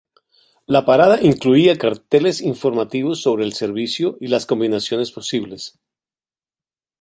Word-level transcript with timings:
La 0.65 0.83
parada 0.83 1.21
incluía 1.21 1.77
carteles 1.77 2.41
informativos 2.41 3.21
sobre 3.21 3.45
el 3.45 3.53
servicio 3.53 4.17
y 4.19 4.29
las 4.29 4.47
combinaciones 4.47 5.11
posibles. 5.11 5.77